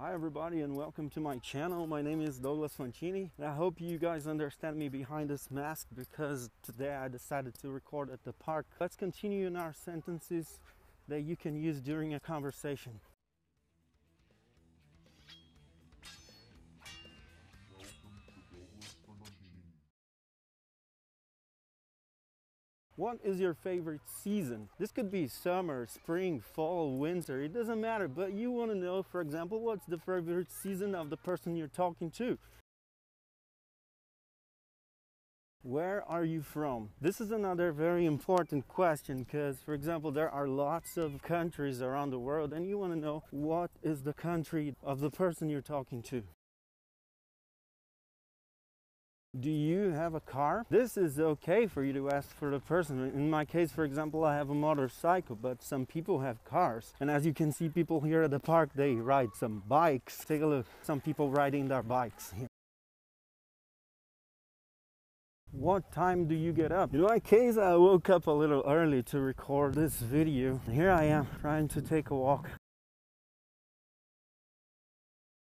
Hi 0.00 0.14
everybody 0.14 0.60
and 0.60 0.76
welcome 0.76 1.10
to 1.10 1.20
my 1.20 1.38
channel. 1.38 1.84
My 1.88 2.02
name 2.02 2.20
is 2.20 2.38
Douglas 2.38 2.74
Fantini. 2.78 3.30
I 3.42 3.52
hope 3.52 3.80
you 3.80 3.98
guys 3.98 4.28
understand 4.28 4.76
me 4.76 4.88
behind 4.88 5.28
this 5.28 5.50
mask 5.50 5.88
because 5.92 6.50
today 6.62 6.94
I 6.94 7.08
decided 7.08 7.54
to 7.62 7.70
record 7.70 8.08
at 8.08 8.22
the 8.22 8.32
park. 8.32 8.66
Let's 8.78 8.94
continue 8.94 9.48
in 9.48 9.56
our 9.56 9.72
sentences 9.72 10.60
that 11.08 11.22
you 11.22 11.36
can 11.36 11.60
use 11.60 11.80
during 11.80 12.14
a 12.14 12.20
conversation. 12.20 13.00
What 22.98 23.20
is 23.22 23.38
your 23.38 23.54
favorite 23.54 24.00
season? 24.08 24.70
This 24.76 24.90
could 24.90 25.08
be 25.08 25.28
summer, 25.28 25.86
spring, 25.86 26.40
fall, 26.40 26.98
winter, 26.98 27.40
it 27.40 27.54
doesn't 27.54 27.80
matter, 27.80 28.08
but 28.08 28.32
you 28.32 28.50
want 28.50 28.72
to 28.72 28.76
know, 28.76 29.04
for 29.04 29.20
example, 29.20 29.60
what's 29.60 29.86
the 29.86 29.98
favorite 29.98 30.50
season 30.50 30.96
of 30.96 31.08
the 31.08 31.16
person 31.16 31.54
you're 31.54 31.68
talking 31.68 32.10
to? 32.10 32.38
Where 35.62 36.02
are 36.08 36.24
you 36.24 36.42
from? 36.42 36.88
This 37.00 37.20
is 37.20 37.30
another 37.30 37.70
very 37.70 38.04
important 38.04 38.66
question 38.66 39.22
because, 39.22 39.60
for 39.60 39.74
example, 39.74 40.10
there 40.10 40.28
are 40.28 40.48
lots 40.48 40.96
of 40.96 41.22
countries 41.22 41.80
around 41.80 42.10
the 42.10 42.18
world, 42.18 42.52
and 42.52 42.66
you 42.66 42.78
want 42.78 42.94
to 42.94 42.98
know 42.98 43.22
what 43.30 43.70
is 43.80 44.02
the 44.02 44.12
country 44.12 44.74
of 44.82 44.98
the 44.98 45.10
person 45.10 45.48
you're 45.48 45.60
talking 45.60 46.02
to. 46.02 46.24
Do 49.36 49.50
you 49.50 49.90
have 49.90 50.14
a 50.14 50.20
car? 50.20 50.64
This 50.70 50.96
is 50.96 51.20
okay 51.20 51.66
for 51.66 51.84
you 51.84 51.92
to 51.92 52.10
ask 52.10 52.34
for 52.34 52.50
the 52.50 52.60
person. 52.60 53.12
In 53.14 53.28
my 53.28 53.44
case, 53.44 53.70
for 53.70 53.84
example, 53.84 54.24
I 54.24 54.34
have 54.34 54.48
a 54.48 54.54
motorcycle, 54.54 55.36
but 55.36 55.62
some 55.62 55.84
people 55.84 56.20
have 56.20 56.42
cars. 56.44 56.94
And 56.98 57.10
as 57.10 57.26
you 57.26 57.34
can 57.34 57.52
see, 57.52 57.68
people 57.68 58.00
here 58.00 58.22
at 58.22 58.30
the 58.30 58.40
park, 58.40 58.70
they 58.74 58.94
ride 58.94 59.34
some 59.38 59.62
bikes. 59.68 60.24
Take 60.24 60.40
a 60.40 60.46
look, 60.46 60.66
some 60.82 61.02
people 61.02 61.30
riding 61.30 61.68
their 61.68 61.82
bikes 61.82 62.32
here. 62.32 62.48
What 65.50 65.92
time 65.92 66.26
do 66.26 66.34
you 66.34 66.52
get 66.52 66.72
up? 66.72 66.94
In 66.94 67.02
my 67.02 67.18
case, 67.18 67.58
I 67.58 67.74
woke 67.74 68.08
up 68.08 68.26
a 68.26 68.30
little 68.30 68.62
early 68.66 69.02
to 69.04 69.20
record 69.20 69.74
this 69.74 69.96
video. 69.96 70.60
Here 70.70 70.90
I 70.90 71.04
am 71.04 71.26
trying 71.40 71.68
to 71.68 71.82
take 71.82 72.08
a 72.10 72.16
walk. 72.16 72.48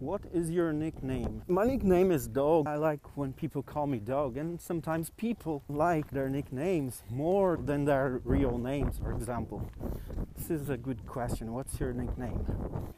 What 0.00 0.22
is 0.32 0.50
your 0.50 0.72
nickname? 0.72 1.42
My 1.46 1.66
nickname 1.66 2.10
is 2.10 2.26
Dog. 2.26 2.66
I 2.66 2.76
like 2.76 3.18
when 3.18 3.34
people 3.34 3.62
call 3.62 3.86
me 3.86 3.98
Dog, 3.98 4.38
and 4.38 4.58
sometimes 4.58 5.10
people 5.10 5.62
like 5.68 6.10
their 6.10 6.30
nicknames 6.30 7.02
more 7.10 7.58
than 7.62 7.84
their 7.84 8.22
real 8.24 8.56
names, 8.56 8.96
for 8.96 9.12
example. 9.12 9.70
This 10.40 10.62
is 10.62 10.70
a 10.70 10.76
good 10.78 11.06
question. 11.06 11.52
What's 11.52 11.78
your 11.78 11.92
nickname? 11.92 12.46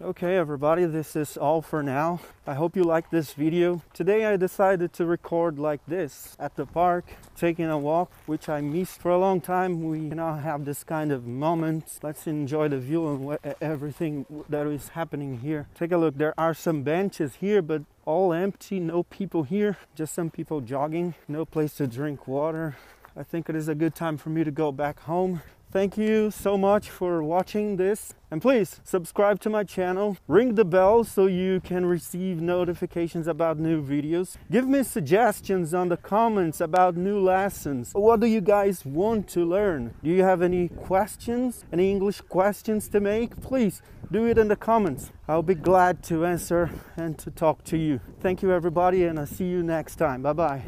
Okay, 0.01 0.37
everybody, 0.37 0.85
this 0.85 1.17
is 1.17 1.37
all 1.37 1.61
for 1.61 1.83
now. 1.83 2.21
I 2.47 2.55
hope 2.55 2.77
you 2.77 2.85
like 2.85 3.11
this 3.11 3.33
video. 3.33 3.83
Today 3.93 4.27
I 4.27 4.37
decided 4.37 4.93
to 4.93 5.07
record 5.07 5.59
like 5.59 5.81
this 5.89 6.37
at 6.39 6.55
the 6.55 6.67
park, 6.67 7.05
taking 7.37 7.65
a 7.65 7.77
walk, 7.77 8.13
which 8.27 8.49
I 8.49 8.61
missed 8.61 9.01
for 9.01 9.11
a 9.11 9.19
long 9.19 9.41
time. 9.41 9.83
We 9.83 9.99
now 9.99 10.37
have 10.37 10.65
this 10.65 10.85
kind 10.85 11.11
of 11.11 11.27
moment. 11.27 11.99
Let's 12.01 12.29
enjoy 12.29 12.69
the 12.69 12.79
view 12.79 13.09
and 13.43 13.55
everything 13.61 14.25
that 14.49 14.69
is 14.69 14.91
happening 14.91 15.41
here. 15.41 15.67
Take 15.75 15.91
a 15.91 15.97
look. 15.97 16.19
There 16.19 16.35
are 16.39 16.55
some 16.55 16.85
benches 16.85 17.35
here, 17.41 17.61
but 17.61 17.83
all 18.05 18.33
empty, 18.33 18.79
no 18.79 19.03
people 19.03 19.43
here, 19.43 19.79
just 19.97 20.15
some 20.15 20.31
people 20.31 20.61
jogging, 20.61 21.17
no 21.27 21.45
place 21.45 21.75
to 21.79 21.89
drink 21.89 22.29
water. 22.29 22.77
I 23.17 23.23
think 23.23 23.49
it 23.49 23.57
is 23.57 23.69
a 23.69 23.75
good 23.75 23.95
time 23.95 24.17
for 24.17 24.31
me 24.31 24.45
to 24.45 24.51
go 24.51 24.73
back 24.73 25.01
home. 25.01 25.43
Thank 25.73 25.97
you 25.97 26.31
so 26.31 26.59
much 26.59 26.91
for 26.91 27.23
watching 27.23 27.77
this. 27.77 28.13
And 28.31 28.43
please 28.43 28.81
subscribe 28.85 29.41
to 29.41 29.49
my 29.49 29.65
channel, 29.65 30.19
ring 30.29 30.55
the 30.55 30.67
bell 30.67 31.03
so 31.03 31.25
you 31.25 31.61
can 31.61 31.87
receive 31.87 32.43
notifications 32.43 33.27
about 33.27 33.59
new 33.59 33.83
videos. 33.83 34.37
Give 34.51 34.69
me 34.69 34.83
suggestions 34.83 35.73
on 35.73 35.89
the 35.89 35.97
comments 35.97 36.61
about 36.61 36.95
new 36.95 37.19
lessons. 37.19 37.93
What 37.95 38.21
do 38.21 38.27
you 38.27 38.43
guys 38.43 38.85
want 38.85 39.29
to 39.29 39.47
learn? 39.47 39.95
Do 40.05 40.11
you 40.11 40.23
have 40.25 40.43
any 40.43 40.69
questions, 40.69 41.65
any 41.73 41.91
English 41.91 42.21
questions 42.21 42.87
to 42.89 43.01
make? 43.01 43.41
Please 43.41 43.81
do 44.11 44.27
it 44.27 44.37
in 44.37 44.49
the 44.49 44.57
comments. 44.57 45.11
I'll 45.27 45.43
be 45.43 45.55
glad 45.55 46.03
to 46.05 46.27
answer 46.27 46.71
and 46.99 47.19
to 47.19 47.31
talk 47.31 47.65
to 47.65 47.79
you. 47.79 48.01
Thank 48.21 48.43
you 48.43 48.53
everybody 48.53 49.05
and 49.05 49.19
I'll 49.19 49.27
see 49.27 49.47
you 49.47 49.63
next 49.63 49.97
time. 49.97 50.21
Bye 50.23 50.35
bye. 50.35 50.63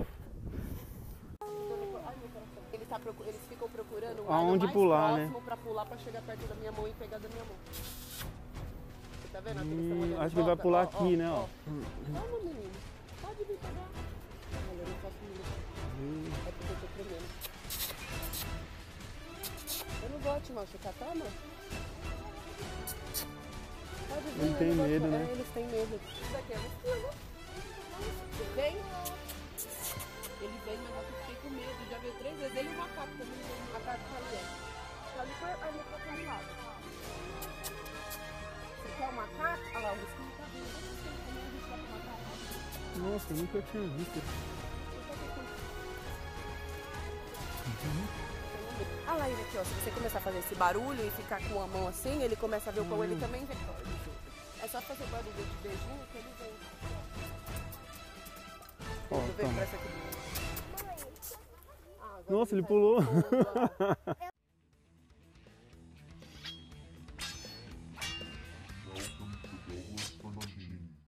Eles 3.27 3.41
ficam 3.49 3.69
procurando 3.69 4.23
um 4.25 4.33
Aonde 4.33 4.65
mais 4.65 4.73
pular, 4.73 5.13
né? 5.13 5.17
próximo 5.25 5.43
pra 5.43 5.57
pular 5.57 5.85
pra 5.87 5.97
chegar 5.99 6.23
perto 6.23 6.47
da 6.47 6.55
minha 6.55 6.73
mão 6.73 6.89
e 6.89 6.93
pegar 6.93 7.19
da 7.19 7.29
minha 7.29 7.45
mão. 7.45 7.57
Você 7.71 9.29
tá 9.33 9.41
vendo? 9.41 9.63
Hum, 9.63 10.17
acho 10.21 10.29
que 10.31 10.35
vai 10.37 10.45
volta. 10.45 10.63
pular 10.63 10.79
Ó, 10.81 10.83
aqui, 10.85 11.15
ó, 11.15 11.17
né, 11.17 11.31
ó. 11.31 11.47
Vamos, 11.67 12.43
menino. 12.45 12.71
Pode 13.23 13.45
vir 13.45 13.59
pegar. 13.59 13.89
Olha, 14.71 14.81
eu 14.81 14.89
não 14.89 14.97
posso 14.99 15.15
me 15.23 15.35
É 16.47 16.53
porque 16.53 16.73
eu 16.73 16.77
tô 16.81 16.87
tremendo. 16.95 17.29
Eu 20.03 20.09
não 20.11 20.19
vou 20.19 20.41
te 20.41 20.53
machucar, 20.53 20.93
tá, 20.95 21.07
amor? 21.11 21.27
Pode 24.09 24.23
vir. 24.23 24.45
Ele 24.45 24.55
tem 24.55 24.69
não 24.69 24.77
vou 24.77 24.85
te- 24.87 24.91
medo, 24.93 25.07
né? 25.09 25.27
É, 25.29 25.33
eles 25.33 25.49
têm 25.49 25.67
medo. 25.67 26.01
Isso 26.23 26.33
daqui 26.33 26.53
é. 26.53 26.59
Vem. 28.55 28.77
Ele 30.41 30.59
vem, 30.67 30.79
mas 30.79 31.07
eu 31.09 31.15
fiquei 31.21 31.37
com 31.43 31.51
medo. 31.51 31.91
Já 31.91 31.99
Nossa, 43.15 43.33
eu 43.33 43.37
nunca 43.37 43.63
tinha 43.71 43.89
visto. 43.91 44.21
Olha 49.07 49.19
lá 49.19 49.31
ele 49.31 49.41
aqui, 49.41 49.57
ó. 49.57 49.63
Se 49.63 49.73
você 49.75 49.91
começar 49.93 50.19
a 50.19 50.21
fazer 50.21 50.39
esse 50.39 50.57
barulho 50.57 51.07
e 51.07 51.11
ficar 51.13 51.41
com 51.49 51.63
a 51.63 51.67
mão 51.69 51.87
assim, 51.87 52.21
ele 52.25 52.35
começa 52.35 52.71
a 52.71 52.73
ver 52.73 52.81
o 52.81 52.85
pão, 52.85 53.05
ele 53.05 53.15
também 53.21 53.45
vem. 53.45 53.57
É 54.61 54.67
só 54.67 54.81
fazer 54.81 55.07
barulho 55.07 55.33
de 55.33 55.43
beijinho 55.63 56.07
que 56.11 56.19
ele 56.19 56.29
vem. 56.41 56.53
Ó, 59.13 59.19
vem 59.37 59.55
tá. 59.55 59.79
Nossa, 62.29 62.53
ele 62.57 62.65
pulou. 62.65 62.99